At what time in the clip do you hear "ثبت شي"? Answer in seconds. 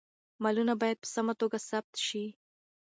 1.69-2.25